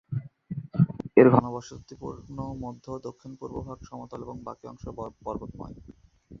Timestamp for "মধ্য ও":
2.63-3.03